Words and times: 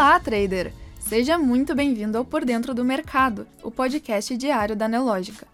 Olá, 0.00 0.18
trader! 0.18 0.72
Seja 0.98 1.38
muito 1.38 1.74
bem-vindo 1.74 2.16
ao 2.16 2.24
Por 2.24 2.42
Dentro 2.42 2.72
do 2.72 2.82
Mercado, 2.82 3.46
o 3.62 3.70
podcast 3.70 4.34
diário 4.34 4.74
da 4.74 4.88
Nelógica. 4.88 5.46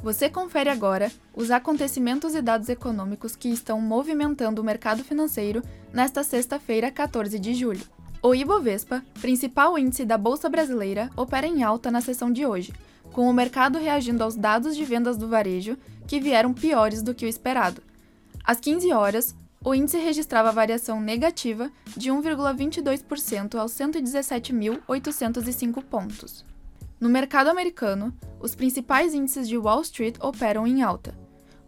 Você 0.00 0.30
confere 0.30 0.70
agora 0.70 1.10
os 1.34 1.50
acontecimentos 1.50 2.32
e 2.36 2.40
dados 2.40 2.68
econômicos 2.68 3.34
que 3.34 3.48
estão 3.48 3.80
movimentando 3.80 4.62
o 4.62 4.64
mercado 4.64 5.02
financeiro 5.02 5.64
nesta 5.92 6.22
sexta-feira, 6.22 6.92
14 6.92 7.40
de 7.40 7.54
julho. 7.54 7.84
O 8.22 8.36
Ibovespa, 8.36 9.02
principal 9.20 9.76
índice 9.76 10.04
da 10.04 10.16
Bolsa 10.16 10.48
Brasileira, 10.48 11.10
opera 11.16 11.48
em 11.48 11.64
alta 11.64 11.90
na 11.90 12.00
sessão 12.00 12.30
de 12.30 12.46
hoje, 12.46 12.72
com 13.12 13.28
o 13.28 13.34
mercado 13.34 13.80
reagindo 13.80 14.22
aos 14.22 14.36
dados 14.36 14.76
de 14.76 14.84
vendas 14.84 15.16
do 15.16 15.26
varejo, 15.26 15.76
que 16.06 16.20
vieram 16.20 16.54
piores 16.54 17.02
do 17.02 17.16
que 17.16 17.26
o 17.26 17.28
esperado. 17.28 17.82
Às 18.44 18.60
15 18.60 18.92
horas, 18.92 19.34
o 19.64 19.74
índice 19.74 19.96
registrava 19.98 20.52
variação 20.52 21.00
negativa 21.00 21.70
de 21.96 22.10
1,22% 22.10 23.56
aos 23.56 23.72
117.805 23.72 25.82
pontos. 25.84 26.44
No 27.00 27.08
mercado 27.08 27.48
americano, 27.48 28.14
os 28.40 28.54
principais 28.54 29.14
índices 29.14 29.48
de 29.48 29.56
Wall 29.56 29.80
Street 29.82 30.16
operam 30.20 30.66
em 30.66 30.82
alta. 30.82 31.16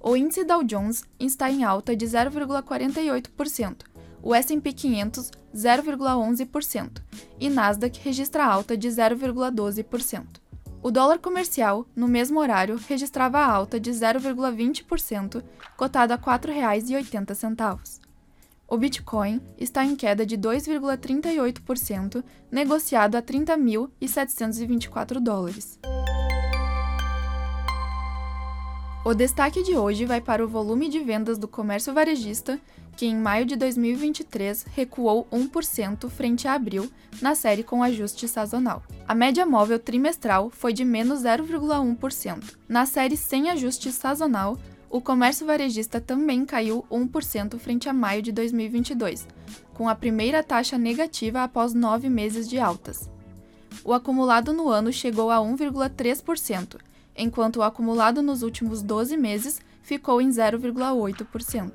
O 0.01 0.17
índice 0.17 0.45
Dow 0.45 0.65
Jones 0.65 1.05
está 1.19 1.51
em 1.51 1.65
alta 1.65 1.95
de 1.95 2.07
0,48%, 2.07 3.83
o 4.23 4.35
S&P 4.35 4.73
500 4.73 5.31
0,11% 5.55 7.03
e 7.39 7.51
Nasdaq 7.51 8.01
registra 8.03 8.45
alta 8.45 8.77
de 8.77 8.89
0,12%. 8.89 10.40
O 10.83 10.91
dólar 10.91 11.19
comercial, 11.19 11.87
no 11.95 12.09
mesmo 12.09 12.41
horário, 12.41 12.81
registrava 12.89 13.39
alta 13.39 13.79
de 13.79 13.91
0,20%, 13.91 15.45
cotado 15.77 16.15
a 16.15 16.17
R$ 16.17 16.23
4,80. 16.23 18.01
O 18.67 18.79
Bitcoin 18.79 19.43
está 19.59 19.85
em 19.85 19.95
queda 19.95 20.25
de 20.25 20.39
2,38%, 20.39 22.25
negociado 22.51 23.17
a 23.17 23.23
30.724 23.23 25.21
dólares. 25.21 25.79
O 29.03 29.15
destaque 29.15 29.63
de 29.63 29.79
hoje 29.79 30.05
vai 30.05 30.21
para 30.21 30.45
o 30.45 30.49
volume 30.49 30.87
de 30.87 30.99
vendas 30.99 31.39
do 31.39 31.49
comércio 31.49 31.95
varejista, 31.95 32.61
que 32.99 33.07
em 33.07 33.17
maio 33.17 33.47
de 33.47 33.57
2023 33.57 34.67
recuou 34.75 35.27
1% 35.33 36.07
frente 36.11 36.47
a 36.47 36.53
abril, 36.53 36.91
na 37.23 37.35
série 37.35 37.63
com 37.63 37.83
ajuste 37.83 38.29
sazonal. 38.29 38.83
A 39.09 39.15
média 39.15 39.47
móvel 39.47 39.79
trimestral 39.79 40.51
foi 40.51 40.75
de 40.75 40.85
menos 40.85 41.23
0,1%. 41.23 42.57
Na 42.69 42.85
série 42.85 43.17
sem 43.17 43.49
ajuste 43.49 43.91
sazonal, 43.91 44.59
o 44.91 45.01
comércio 45.01 45.47
varejista 45.47 45.99
também 45.99 46.45
caiu 46.45 46.85
1% 46.91 47.59
frente 47.59 47.89
a 47.89 47.95
maio 47.95 48.21
de 48.21 48.33
2022, 48.33 49.27
com 49.73 49.89
a 49.89 49.95
primeira 49.95 50.43
taxa 50.43 50.77
negativa 50.77 51.43
após 51.43 51.73
nove 51.73 52.11
meses 52.11 52.47
de 52.47 52.59
altas. 52.59 53.09
O 53.83 53.95
acumulado 53.95 54.53
no 54.53 54.69
ano 54.69 54.93
chegou 54.93 55.31
a 55.31 55.39
1,3%, 55.39 56.77
enquanto 57.17 57.57
o 57.57 57.63
acumulado 57.63 58.23
nos 58.23 58.43
últimos 58.43 58.83
12 58.83 59.17
meses 59.17 59.61
ficou 59.83 60.21
em 60.21 60.29
0,8%. 60.29 61.73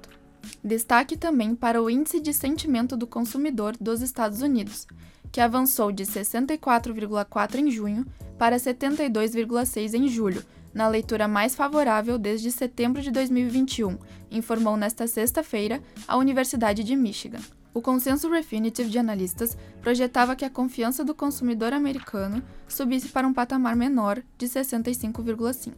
Destaque 0.64 1.18
também 1.18 1.56
para 1.56 1.82
o 1.82 1.90
Índice 1.90 2.20
de 2.20 2.34
Sentimento 2.34 2.96
do 2.96 3.08
Consumidor 3.08 3.76
dos 3.80 4.02
Estados 4.02 4.42
Unidos, 4.42 4.88
que 5.32 5.42
avançou 5.42 5.92
de 5.92 6.04
64,4 6.04 7.56
em 7.56 7.70
junho 7.70 8.06
para 8.38 8.58
72,6 8.58 9.94
em 9.94 10.08
julho, 10.08 10.44
na 10.74 10.88
leitura 10.88 11.28
mais 11.28 11.56
favorável 11.56 12.18
desde 12.18 12.52
setembro 12.52 13.02
de 13.02 13.10
2021, 13.10 13.98
informou 14.30 14.76
nesta 14.76 15.08
sexta-feira 15.08 15.82
a 16.08 16.18
Universidade 16.18 16.84
de 16.84 16.96
Michigan. 16.96 17.40
O 17.76 17.82
consenso 17.82 18.30
Refinitiv 18.30 18.90
de 18.90 18.98
analistas 18.98 19.58
projetava 19.82 20.34
que 20.34 20.46
a 20.46 20.50
confiança 20.50 21.04
do 21.04 21.14
consumidor 21.14 21.74
americano 21.74 22.42
subisse 22.70 23.10
para 23.10 23.28
um 23.28 23.34
patamar 23.34 23.76
menor 23.76 24.24
de 24.38 24.46
65,5. 24.48 25.74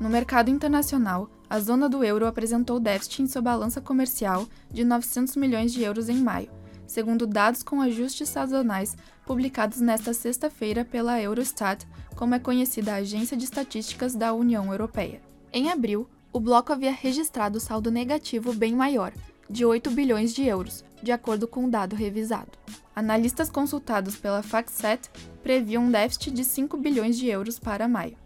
No 0.00 0.08
mercado 0.08 0.50
internacional, 0.50 1.30
a 1.48 1.60
zona 1.60 1.88
do 1.88 2.02
euro 2.02 2.26
apresentou 2.26 2.80
déficit 2.80 3.22
em 3.22 3.28
sua 3.28 3.42
balança 3.42 3.80
comercial 3.80 4.48
de 4.68 4.82
900 4.82 5.36
milhões 5.36 5.72
de 5.72 5.80
euros 5.84 6.08
em 6.08 6.20
maio, 6.20 6.50
segundo 6.84 7.28
dados 7.28 7.62
com 7.62 7.80
ajustes 7.80 8.28
sazonais 8.28 8.96
publicados 9.24 9.80
nesta 9.80 10.12
sexta-feira 10.12 10.84
pela 10.84 11.22
Eurostat, 11.22 11.86
como 12.16 12.34
é 12.34 12.40
conhecida 12.40 12.94
a 12.94 12.96
agência 12.96 13.36
de 13.36 13.44
estatísticas 13.44 14.16
da 14.16 14.32
União 14.32 14.72
Europeia. 14.72 15.22
Em 15.52 15.70
abril, 15.70 16.08
o 16.32 16.40
bloco 16.40 16.72
havia 16.72 16.92
registrado 16.92 17.58
saldo 17.58 17.90
negativo 17.90 18.52
bem 18.52 18.74
maior, 18.74 19.12
de 19.48 19.64
8 19.64 19.90
bilhões 19.90 20.34
de 20.34 20.44
euros, 20.44 20.84
de 21.02 21.10
acordo 21.10 21.48
com 21.48 21.64
o 21.64 21.70
dado 21.70 21.96
revisado. 21.96 22.52
Analistas 22.94 23.48
consultados 23.48 24.16
pela 24.16 24.42
FactSet 24.42 25.08
previam 25.42 25.84
um 25.84 25.90
déficit 25.90 26.30
de 26.32 26.44
5 26.44 26.76
bilhões 26.76 27.16
de 27.16 27.28
euros 27.28 27.58
para 27.58 27.88
maio. 27.88 28.16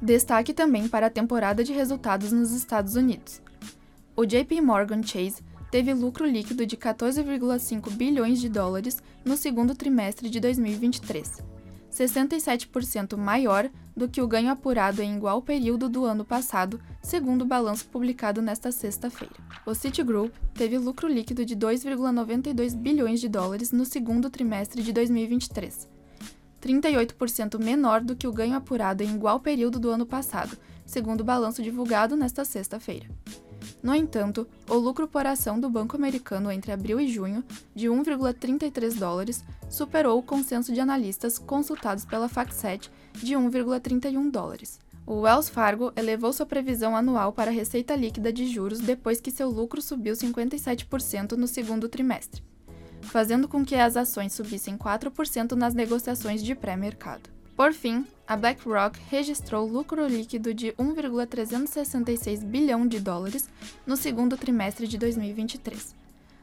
Destaque 0.00 0.52
também 0.52 0.88
para 0.88 1.06
a 1.06 1.10
temporada 1.10 1.64
de 1.64 1.72
resultados 1.72 2.30
nos 2.30 2.52
Estados 2.52 2.94
Unidos. 2.94 3.40
O 4.14 4.24
JP 4.24 4.60
Morgan 4.60 5.02
Chase 5.02 5.42
teve 5.70 5.92
lucro 5.92 6.24
líquido 6.26 6.64
de 6.66 6.76
14,5 6.76 7.90
bilhões 7.90 8.40
de 8.40 8.48
dólares 8.48 9.02
no 9.24 9.36
segundo 9.36 9.74
trimestre 9.74 10.30
de 10.30 10.38
2023, 10.38 11.42
67% 11.90 13.16
maior 13.16 13.68
do 13.96 14.08
que 14.08 14.20
o 14.20 14.26
ganho 14.26 14.50
apurado 14.50 15.00
em 15.02 15.16
igual 15.16 15.40
período 15.40 15.88
do 15.88 16.04
ano 16.04 16.24
passado, 16.24 16.80
segundo 17.02 17.42
o 17.42 17.46
balanço 17.46 17.86
publicado 17.86 18.42
nesta 18.42 18.72
sexta-feira. 18.72 19.34
O 19.64 19.74
Citigroup 19.74 20.32
teve 20.54 20.78
lucro 20.78 21.08
líquido 21.08 21.44
de 21.44 21.56
2,92 21.56 22.74
bilhões 22.76 23.20
de 23.20 23.28
dólares 23.28 23.72
no 23.72 23.84
segundo 23.84 24.30
trimestre 24.30 24.82
de 24.82 24.92
2023, 24.92 25.88
38% 26.60 27.62
menor 27.62 28.00
do 28.00 28.16
que 28.16 28.26
o 28.26 28.32
ganho 28.32 28.56
apurado 28.56 29.02
em 29.02 29.14
igual 29.14 29.38
período 29.40 29.78
do 29.78 29.90
ano 29.90 30.06
passado, 30.06 30.56
segundo 30.84 31.20
o 31.20 31.24
balanço 31.24 31.62
divulgado 31.62 32.16
nesta 32.16 32.44
sexta-feira. 32.44 33.06
No 33.82 33.94
entanto, 33.94 34.46
o 34.68 34.74
lucro 34.74 35.06
por 35.06 35.26
ação 35.26 35.58
do 35.58 35.70
banco 35.70 35.96
americano 35.96 36.50
entre 36.50 36.72
abril 36.72 37.00
e 37.00 37.08
junho, 37.08 37.44
de 37.74 37.88
1,33 37.88 38.98
dólares, 38.98 39.44
superou 39.68 40.18
o 40.18 40.22
consenso 40.22 40.72
de 40.72 40.80
analistas 40.80 41.38
consultados 41.38 42.04
pela 42.04 42.28
FactSet 42.28 42.90
de 43.14 43.34
1,31 43.34 44.30
dólares. 44.30 44.78
O 45.06 45.20
Wells 45.20 45.50
Fargo 45.50 45.92
elevou 45.96 46.32
sua 46.32 46.46
previsão 46.46 46.96
anual 46.96 47.32
para 47.32 47.50
a 47.50 47.54
receita 47.54 47.94
líquida 47.94 48.32
de 48.32 48.46
juros 48.46 48.80
depois 48.80 49.20
que 49.20 49.30
seu 49.30 49.50
lucro 49.50 49.82
subiu 49.82 50.14
57% 50.14 51.32
no 51.32 51.46
segundo 51.46 51.88
trimestre 51.88 52.42
fazendo 53.04 53.46
com 53.46 53.64
que 53.64 53.74
as 53.74 53.96
ações 53.96 54.32
subissem 54.32 54.76
4% 54.76 55.52
nas 55.52 55.74
negociações 55.74 56.42
de 56.42 56.54
pré-mercado. 56.54 57.30
Por 57.56 57.72
fim, 57.72 58.04
a 58.26 58.36
BlackRock 58.36 58.98
registrou 59.10 59.66
lucro 59.66 60.06
líquido 60.06 60.54
de 60.54 60.74
1,366 60.78 62.42
bilhão 62.42 62.86
de 62.86 62.98
dólares 62.98 63.48
no 63.86 63.96
segundo 63.96 64.36
trimestre 64.36 64.86
de 64.86 64.96
2023, 64.96 65.94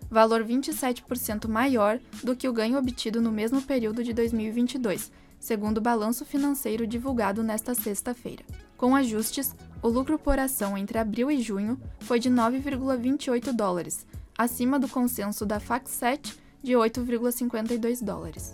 valor 0.10 0.44
27% 0.44 1.48
maior 1.48 2.00
do 2.24 2.36
que 2.36 2.48
o 2.48 2.54
ganho 2.54 2.78
obtido 2.78 3.22
no 3.22 3.32
mesmo 3.32 3.62
período 3.62 4.04
de 4.04 4.14
2022, 4.14 5.12
segundo 5.40 5.80
o 5.80 5.82
balanço 5.82 6.24
financeiro 6.24 6.86
divulgado 6.86 7.42
nesta 7.42 7.74
sexta-feira. 7.74 8.44
Com 8.78 8.96
ajustes, 8.96 9.56
o 9.82 9.88
lucro 9.88 10.20
por 10.20 10.38
ação 10.38 10.78
entre 10.78 11.00
abril 11.00 11.32
e 11.32 11.42
junho 11.42 11.80
foi 12.02 12.20
de 12.20 12.30
9,28 12.30 13.52
dólares, 13.52 14.06
acima 14.38 14.80
do 14.80 14.88
consenso 14.88 15.46
da 15.46 15.60
FactSet 15.60 16.36
de 16.64 16.74
8,52 16.74 18.04
dólares. 18.04 18.54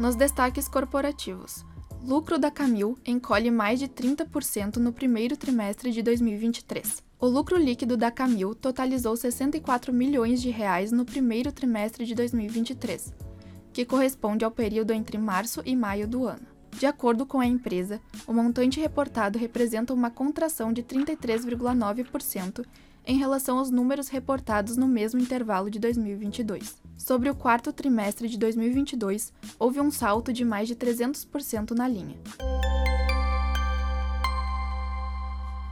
Nos 0.00 0.16
destaques 0.16 0.66
corporativos, 0.66 1.62
lucro 2.02 2.38
da 2.38 2.50
Camil 2.50 2.96
encolhe 3.06 3.50
mais 3.50 3.78
de 3.78 3.86
30% 3.86 4.78
no 4.78 4.94
primeiro 4.94 5.36
trimestre 5.36 5.92
de 5.92 6.00
2023. 6.00 7.04
O 7.20 7.26
lucro 7.26 7.58
líquido 7.58 7.98
da 7.98 8.10
Camil 8.10 8.54
totalizou 8.54 9.14
64 9.14 9.92
milhões 9.92 10.40
de 10.40 10.48
reais 10.48 10.90
no 10.90 11.04
primeiro 11.04 11.52
trimestre 11.52 12.06
de 12.06 12.14
2023, 12.14 13.12
que 13.74 13.84
corresponde 13.84 14.42
ao 14.42 14.50
período 14.50 14.94
entre 14.94 15.18
março 15.18 15.60
e 15.66 15.76
maio 15.76 16.08
do 16.08 16.26
ano. 16.26 16.46
De 16.78 16.86
acordo 16.86 17.26
com 17.26 17.38
a 17.38 17.46
empresa, 17.46 18.00
o 18.26 18.32
montante 18.32 18.80
reportado 18.80 19.38
representa 19.38 19.92
uma 19.92 20.10
contração 20.10 20.72
de 20.72 20.82
33,9% 20.82 22.64
em 23.04 23.18
relação 23.18 23.58
aos 23.58 23.70
números 23.70 24.08
reportados 24.08 24.78
no 24.78 24.88
mesmo 24.88 25.20
intervalo 25.20 25.68
de 25.68 25.78
2022. 25.78 26.79
Sobre 27.00 27.30
o 27.30 27.34
quarto 27.34 27.72
trimestre 27.72 28.28
de 28.28 28.36
2022, 28.36 29.32
houve 29.58 29.80
um 29.80 29.90
salto 29.90 30.34
de 30.34 30.44
mais 30.44 30.68
de 30.68 30.76
300% 30.76 31.70
na 31.70 31.88
linha. 31.88 32.14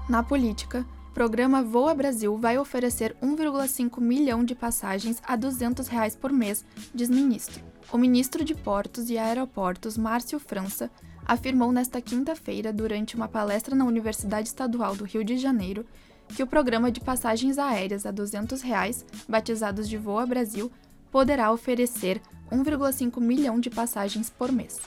Na 0.09 0.23
política, 0.23 0.87
o 1.11 1.13
programa 1.13 1.63
Voa 1.63 1.95
Brasil 1.95 2.35
vai 2.39 2.57
oferecer 2.57 3.15
1,5 3.23 4.01
milhão 4.01 4.43
de 4.43 4.55
passagens 4.55 5.21
a 5.23 5.37
200 5.37 5.87
reais 5.89 6.17
por 6.17 6.33
mês, 6.33 6.65
diz 6.95 7.11
ministro. 7.11 7.63
O 7.93 7.99
ministro 7.99 8.43
de 8.43 8.55
Portos 8.55 9.11
e 9.11 9.19
Aeroportos, 9.19 9.99
Márcio 9.99 10.41
França, 10.41 10.91
afirmou 11.27 11.71
nesta 11.73 12.01
quinta-feira, 12.01 12.73
durante 12.73 13.15
uma 13.15 13.29
palestra 13.29 13.77
na 13.77 13.85
Universidade 13.85 14.49
Estadual 14.49 14.97
do 14.97 15.05
Rio 15.05 15.23
de 15.23 15.37
Janeiro, 15.37 15.85
que 16.35 16.43
o 16.43 16.47
programa 16.47 16.91
de 16.91 17.01
passagens 17.01 17.59
aéreas 17.59 18.07
a 18.07 18.11
200 18.11 18.63
reais, 18.63 19.05
batizados 19.29 19.87
de 19.89 19.99
Voa 19.99 20.25
Brasil, 20.25 20.73
poderá 21.11 21.53
oferecer 21.53 22.21
1,5 22.51 23.21
milhão 23.21 23.61
de 23.61 23.71
passagens 23.71 24.29
por 24.31 24.51
mês. 24.51 24.81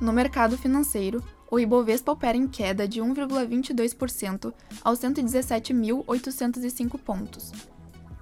No 0.00 0.12
mercado 0.12 0.58
financeiro, 0.58 1.22
o 1.50 1.58
Ibovespa 1.58 2.12
opera 2.12 2.36
em 2.36 2.46
queda 2.48 2.88
de 2.88 3.00
1,22% 3.00 4.52
aos 4.82 4.98
117.805 4.98 6.98
pontos. 6.98 7.52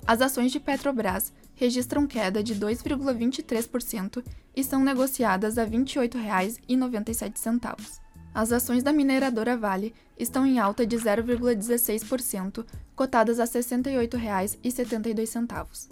As 0.06 0.20
ações 0.20 0.52
de 0.52 0.60
Petrobras 0.60 1.32
registram 1.54 2.06
queda 2.06 2.42
de 2.42 2.54
2,23% 2.54 4.22
e 4.54 4.62
são 4.62 4.84
negociadas 4.84 5.56
a 5.58 5.64
R$ 5.64 5.70
28,97. 5.70 8.01
As 8.34 8.50
ações 8.50 8.82
da 8.82 8.94
mineradora 8.94 9.58
Vale 9.58 9.92
estão 10.18 10.46
em 10.46 10.58
alta 10.58 10.86
de 10.86 10.96
0,16%, 10.96 12.64
cotadas 12.96 13.38
a 13.38 13.44
R$ 13.44 13.50
68,72. 13.50 15.90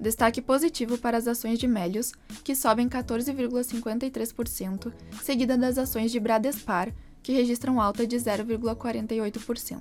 Destaque 0.00 0.42
positivo 0.42 0.98
para 0.98 1.16
as 1.16 1.28
ações 1.28 1.60
de 1.60 1.68
Melios, 1.68 2.12
que 2.42 2.56
sobem 2.56 2.88
14,53%, 2.88 4.92
seguida 5.22 5.56
das 5.56 5.78
ações 5.78 6.10
de 6.10 6.18
Bradespar, 6.18 6.92
que 7.22 7.32
registram 7.32 7.80
alta 7.80 8.04
de 8.04 8.16
0,48%. 8.16 9.80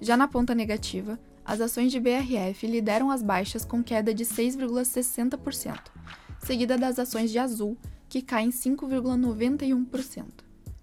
Já 0.00 0.18
na 0.18 0.28
ponta 0.28 0.54
negativa, 0.54 1.18
as 1.44 1.60
ações 1.62 1.90
de 1.90 1.98
BRF 1.98 2.66
lideram 2.66 3.10
as 3.10 3.22
baixas 3.22 3.64
com 3.64 3.82
queda 3.82 4.12
de 4.12 4.24
6,60%, 4.24 5.78
seguida 6.40 6.76
das 6.76 6.98
ações 6.98 7.30
de 7.30 7.38
Azul, 7.38 7.78
que 8.08 8.20
caem 8.20 8.50
5,91%. 8.50 10.43